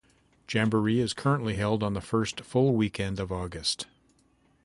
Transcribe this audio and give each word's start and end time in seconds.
Jamboree 0.51 0.99
is 0.99 1.13
currently 1.13 1.57
held 1.57 1.83
on 1.83 1.93
the 1.93 2.01
first 2.01 2.41
full 2.41 2.73
weekend 2.73 3.19
of 3.19 3.31
August. 3.31 3.85